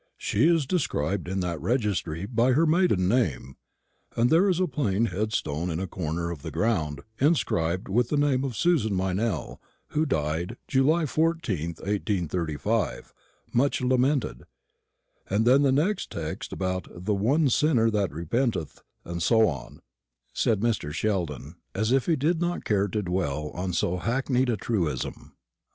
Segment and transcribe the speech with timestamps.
[0.17, 3.55] She is described in that registry by her maiden name,
[4.15, 8.17] and there is a plain headstone in a corner of the ground, inscribed with the
[8.17, 9.59] name of Susan Meynell,
[9.89, 13.13] who died July 14th, 1835,
[13.53, 14.41] much lamented;
[15.29, 19.81] and then the text about 'the one sinner that repenteth,' and so on,"
[20.33, 20.91] said Mr.
[20.91, 25.33] Sheldon, as if he did not care to dwell on so hackneyed a truism.